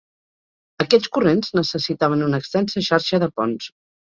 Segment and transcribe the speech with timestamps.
[0.85, 3.71] Aquells corrents necessitaven una extensa xarxa de ponts.